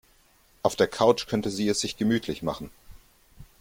[0.63, 2.71] Auf der Couch könnte sie es sich gemütlich machen.